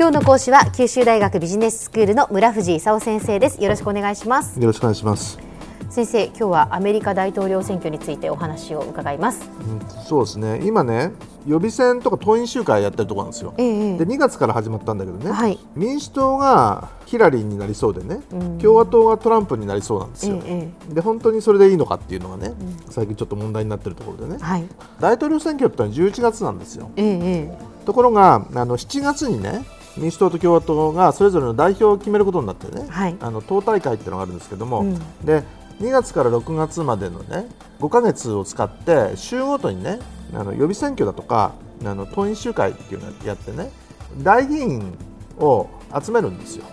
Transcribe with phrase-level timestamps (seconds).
[0.00, 3.62] 今日の講師は九州大学ビジネススクールの村藤勲先生です。
[3.62, 4.58] よろしくお願いします。
[4.58, 5.38] よろしくお願いします。
[5.90, 10.62] 先生今日はアメリカ大統領選挙についてお話を伺います、うん、そうですね。
[10.64, 11.12] 今ね
[11.46, 15.58] 予備選とか党員集会やってるところなんですよ、ええで2月から始まったんだけどね、はい。
[15.74, 18.58] 民主党がヒラリーになりそうでね、うん。
[18.58, 22.54] 共和党がトランプになりそうなんですよ、えで本当にそれでいいのかっていうのがね、
[22.88, 24.64] 最近ちょっと問題になってるところでね、はい。
[24.98, 26.90] 大統領選挙ってのは11月なんですよ。
[26.96, 29.64] ええところがあの7月にね
[30.00, 33.16] 民主党と共和党がそれぞれの代表を決めることになってね、はい。
[33.20, 34.98] あの党大会っていうのがあるんですけども、うん。
[35.24, 35.44] で
[35.80, 37.46] 2月から6月までのね
[37.80, 39.98] 5ヶ月を使って週ごとにね
[40.34, 43.70] あの予備選挙だとかあの党員集会っていうのをやってね
[44.18, 44.96] 大議員
[45.38, 45.68] を
[46.02, 46.64] 集めるんですよ。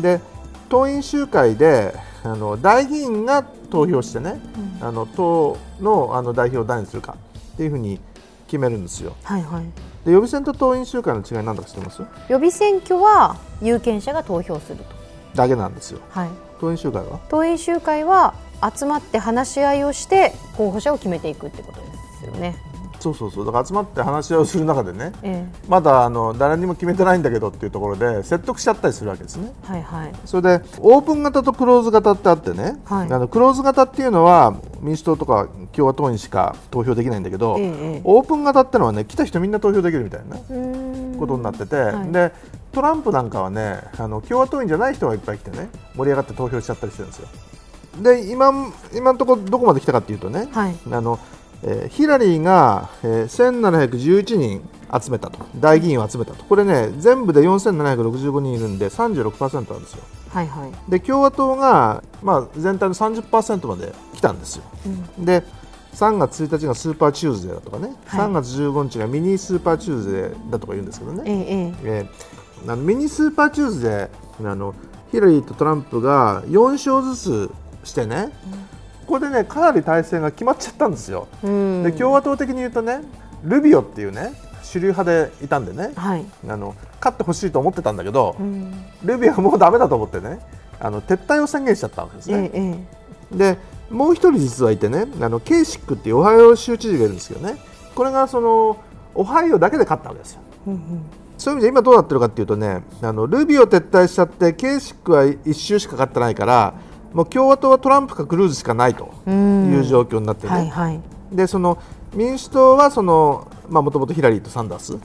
[0.00, 0.20] で
[0.68, 4.40] 党員集会であの大議員が投票してね、
[4.80, 7.16] あの党のあの代表を誰にするか
[7.54, 8.00] っていうふうに
[8.54, 9.16] 決めるんですよ。
[9.24, 9.64] はいはい。
[10.06, 12.02] で予備選と党員集会の違いなんだか知ってます？
[12.28, 14.84] 予備選挙は有権者が投票すると。
[15.34, 15.98] だけなんですよ。
[16.10, 16.28] はい。
[16.60, 17.18] 党員集会は？
[17.28, 18.34] 党員集会は
[18.76, 21.86] 集まって話し合いをして候補者を決めていくってことで
[22.20, 22.56] すよね
[23.04, 23.46] そうそうそう。
[23.46, 29.52] だから集まって話し合いをする中でねえまだあの誰にも決めてないんだけどっていうところで説得しちゃったりするわけですね。
[29.64, 30.12] えはいはい。
[30.24, 33.12] それでオープン型とクローズ型ってあってね、はい。
[33.12, 37.62] あのクローズ型っていうのは民主党とか共和党にしか投票できないんだけど、え
[37.96, 40.36] えオープン型ってのはね来た人みんな投票できるみたいな
[41.18, 42.12] ことになってて、はい。
[42.12, 42.32] で
[42.72, 47.28] トランプなんかはねあの共和党員じゃない人がいっぱい来てね盛り上がって投票しちゃったりしてるんですよ。
[48.02, 48.52] で今
[48.92, 50.74] 今のところどこまで来たかっていうとね、はい。
[50.90, 51.18] あの
[51.64, 54.62] えーヒラリーが、えー1711人
[55.02, 55.38] 集めたと。
[55.56, 56.44] 大議員を集めたと。
[56.44, 60.02] これね全部で4765人いるんで36%なんですよ。
[60.30, 60.90] はいはい。
[60.90, 64.64] で共和党が、まあ、全体の30%まで来たんですよ。
[65.18, 65.24] うん。
[65.24, 65.42] で
[65.94, 68.20] 3月1日がスーパーチューズデーだとかね、はい。
[68.20, 72.08] 3月15日がミニスーパーチューズデーだとか言うんですけどね、ええええ。
[72.66, 74.74] ーあのミニスーパーチューズデーあの
[75.12, 77.50] ヒラリーとトランプが4勝ずつ
[77.84, 78.32] してね、
[79.06, 81.28] これでねかなり大勢が決まっちゃったんですよ。
[81.42, 83.02] で共和党的に言うとね
[83.42, 84.32] ルビオっていうね
[84.62, 88.72] 主流派でいたんでねはいあの勝ってほしいと思ってたんだけど、うん
[89.04, 90.38] ルビオはもうだめだと思ってね
[90.80, 92.50] あの撤退を宣言しちゃったわけですえね。
[92.52, 92.60] え
[93.32, 93.58] えで
[93.90, 97.56] もう一人実はいてねあのケイシックっていうオハイオ州知事がいるんですけどね
[97.94, 98.78] これがその
[99.14, 100.40] オハイオだけで勝ったわけですよ。
[100.68, 101.02] えうん
[101.36, 106.74] そういう意味で今どうなってるかっていうとねあのルビオ撤退しちゃってケイシックは1周しか勝ってないから
[107.14, 109.72] もう共和党はトランプかクルーズしかないとうん。
[109.72, 110.52] いう状況になってね。
[110.52, 111.00] はいはい。
[111.32, 111.78] でその
[112.12, 114.98] 民主党はそのまあもともとヒラリーとサンダース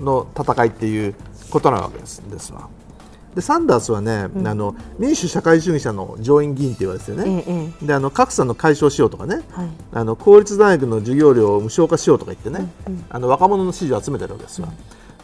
[0.00, 1.14] の戦いっていう
[1.50, 2.68] ことなわけですですわ。
[3.34, 9.68] でサンダースはね、あの民主社会主義者の上院議員って言われてね、ええであの格差の解消しようとかね、えはい。
[9.94, 12.70] あの公立大学の授業料を無償化しようとか言ってね、
[13.08, 14.68] あの若者の支持を集めてるわけですよ。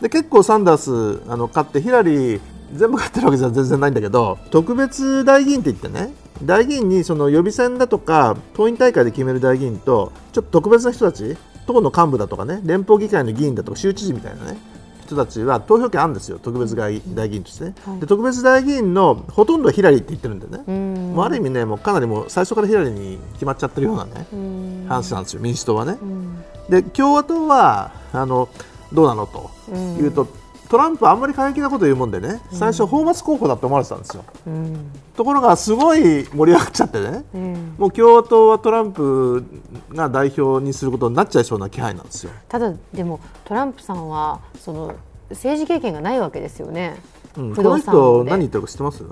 [0.01, 2.41] で結構サンダースあの勝ってヒラリー
[2.73, 6.13] 全部勝ってるわけじゃ全然ないんだけど特別大議員って言ってね
[6.43, 14.59] 大議員にその予備選だとか党員大会で決める大議員とちょっと特別な人たち党の幹部だとかね連邦議会の議員だとか州知事みたいなね
[15.07, 18.01] 人たちは投票権あるんですよ特別大大議員としてね、はい。
[18.01, 21.15] で特別大議員のほとんどはヒラリーって言ってるんでね、うん。
[21.15, 24.87] もうある意味ねもうかなりもう最初からヒラリーに決まっちゃってるようなねうん。
[24.87, 25.97] 話なんですよ民主党はね。
[26.01, 26.45] うん。
[26.69, 28.51] で共和党はあの
[28.93, 29.97] どうなのとうん。
[29.97, 30.29] いうと、
[30.69, 34.25] トランプあんまり過激なこと言うもんでね最初、泡沫候補だと思われてたんですよ。
[34.47, 34.91] うん。
[35.17, 39.45] ところがすごい盛り上がっちゃってねええもう共和党はトランプ
[39.93, 44.95] が代表にすることになっちゃいそうな気配なんですよ、ただでもトランプさんはその
[45.31, 46.97] 政治経験がないわけですよね。
[47.37, 49.03] うん、不この人何言ってるか知ってます？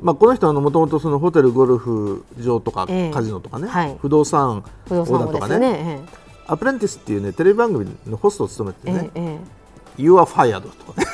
[0.00, 3.10] まあ、この人はもともとホテル、ゴルフ場とかええ。
[3.10, 3.96] カジノとかね、はい。
[4.00, 6.00] 不動産不動産王ですよね。
[6.46, 9.59] アプレンティスっていうねテレビ番組のホストを務めてね、えええええ
[9.96, 11.00] You are fired とか。
[11.00, 11.06] ね、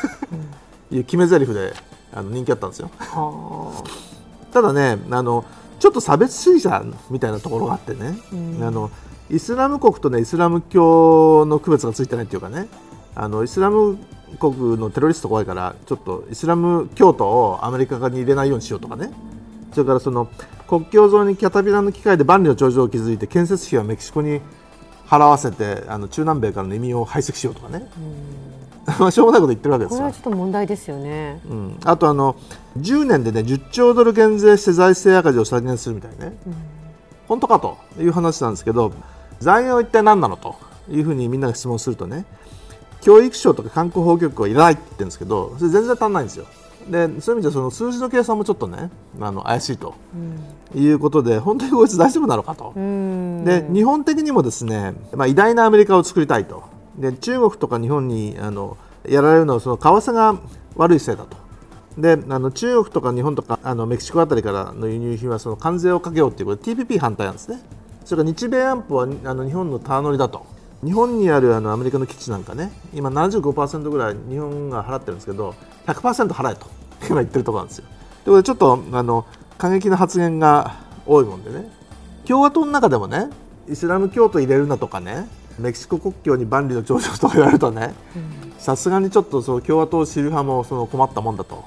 [0.90, 1.72] いう決め台詞で
[2.12, 2.90] あの人気あったんですよ。
[4.52, 5.44] ただねあの
[5.78, 8.64] ちょっと差別主義者みたいなところがあってね、うん。
[8.64, 8.90] あの
[9.28, 12.68] イスラム国と、ね、イスラム教の区別がついてないっていうかね。
[13.14, 13.98] あのイスラム
[14.38, 19.10] 国のテロリスト怖いからちょっとイスラム教徒をアメリカ側に入れないようにしようとかね。
[19.72, 20.28] それからその
[20.66, 24.40] 国境沿いにキャタピラの機械で万里の長城を築いて建設費はメキシコに
[25.06, 27.88] 払わせてあの中南米からの移民を排斥しようとかね、
[28.98, 29.98] まあしょうもないこと言ってるわけですよ。
[29.98, 31.40] これはちょっと問題ですよね。
[31.48, 32.36] うん、あとあの
[32.78, 36.36] 10年でね10兆ドル減税して財政赤字を削減するみたいね、
[37.28, 38.92] 本当かという話なんですけど
[39.40, 40.56] 財源は一体何なのと
[40.90, 42.24] いうふうにみんなが質問するとね
[43.00, 46.46] 教育省とか観光法局はいらないって言ってるんですけどそれ全然足んないんですよ
[46.90, 48.90] でそういう意味ではその数字の計算もちょっとね
[49.20, 49.94] あの怪しいと
[50.74, 52.72] いうことで本当にこいつ大丈夫なのかと。
[52.76, 56.64] うんで日本的にもですね、まあ、偉大なアメリカを作りたいと
[56.96, 58.76] で中国とか日本にあの
[59.08, 60.36] やられるのはその為替が
[60.76, 61.36] 悪いせいだと。
[61.98, 67.60] であの中国とか日本とかあのメキシコあたりからの輸入品はその関税をかけようということで TPP 反対なんですね。
[68.04, 70.46] それから日米安保はあの日本のたわ乗りだと。
[70.84, 75.54] 日本にあるあのアメリカの基地なんかね今75%ぐらい日本が払ってるんですけど
[75.86, 76.66] 100%払えと
[77.08, 77.84] 今言ってるところなんですよ。
[78.24, 79.24] ということでちょっとあの
[79.58, 80.76] 過激な発言が
[81.06, 81.70] 多いもんでね。
[82.26, 83.30] 共和党の中でもね
[83.68, 85.28] イスラム教徒入れるなとかね
[85.58, 87.94] メキシコ国境に万里の長城とか言われるとね
[88.58, 91.64] さすがにちょっとその共和党支持派もその困ったもんだと、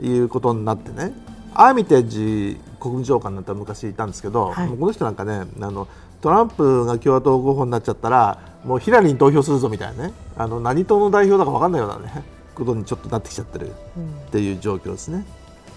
[0.00, 1.12] いうことになってね。
[1.54, 5.86] アーミテージ国務長官なんて昔いたんですけど、はい、この人なんかねあの
[6.22, 12.22] トランプが共和党候補になっちゃったらもうヒラリーに投票するぞみたいなねあの何党の代表だか分かんないようなね
[12.54, 15.26] ことにちょっとなってきちゃってるっていう状況ですね。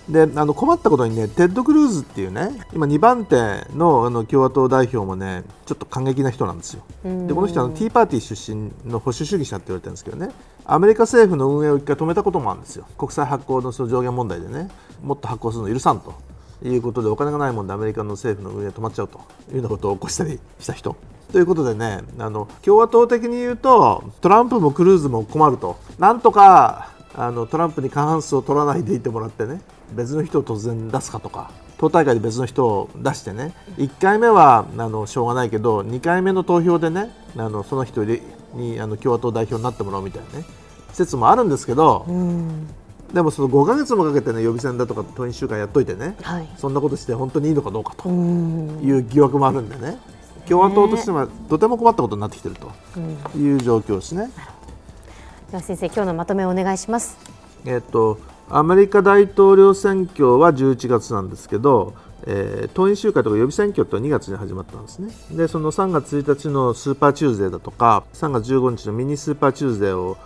[0.09, 3.35] であの困ったことにねテッド・クルーズっていうね今2番手
[3.75, 6.83] のあの共和党代表もねちょっと過激な人なんですよ。
[7.03, 10.29] でこの人はティーパーティー出身の保守主義者って言われてるんですけどね
[10.63, 14.69] アメリカ政府の運営を一回止めたこともあるんですよ国債発行のその上限問題でね
[15.03, 16.13] もっと発行するの許さんと
[16.67, 19.19] いうことでお金がないもんでアメリカの政府の運営止まっちゃうと
[19.49, 20.95] いうようなことを起こしたりした人。
[21.31, 29.61] ということでねあの共和党的に言うとトランプもクルーズも困るとなんとかあのトランプに過半数を取らないでいてもらってね
[29.93, 40.45] 別の人を突然出すかとか党大会で別の人を出してね1回目はあのしょうがないけど2回目の投票でねあのその人にあの共和党代表になってもらうみたいなね
[40.93, 42.05] 説もあるんですけど、
[43.13, 49.97] でもその5か月もかけてね予備選だとか党員集会やっといてね、はい、そんなことして本当にいいのかどうかという疑惑もあるんでね
[50.47, 54.29] 共和党としてはとても困ったことになってきているという状況ですね。
[55.49, 57.17] では先生今日のまとめをお願いします。
[57.65, 58.19] えっと
[58.49, 61.95] アメリカ大統領選挙は11月なんですけど、
[62.27, 65.11] えー、党員集会とか予備選挙って2月に始まったんですね。
[65.31, 70.17] で、その3月1日のスーパーチューズデーだとか、3月15日のミニスーパーチューズデーを、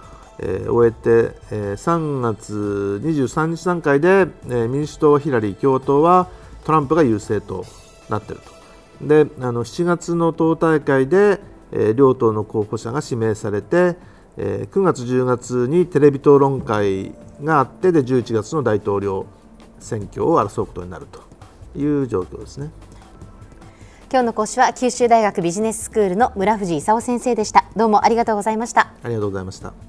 [0.41, 6.29] えー、終えて、えー、3月23日段階で、えー、民主党はヒラリー、共和党は
[6.63, 7.65] トランプが優勢と
[8.09, 8.41] なっている
[8.99, 9.05] と。
[9.07, 11.39] で、あの7月の党大会で、
[11.71, 13.95] えー、両党の候補者が指名されて、
[14.37, 17.13] えー、9月、10月にテレビ討論会
[17.43, 19.25] があってで11月の大統領
[19.79, 21.21] 選挙を争うことになると
[21.77, 22.71] いう状況ですね。
[24.11, 27.65] 今日の講師は九州大学ビジネススクールの村藤勲先生でした。
[27.75, 28.91] どうもありがとうございました。
[29.03, 29.88] ありがとうございました。